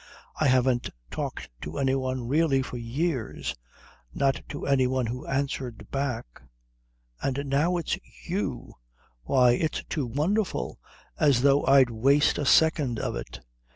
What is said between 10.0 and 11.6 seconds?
wonderful! As